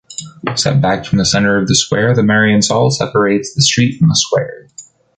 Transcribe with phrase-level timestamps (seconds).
[0.55, 4.15] Set back from the center of the square, the Mariensäule separates the street from the
[4.15, 4.67] square.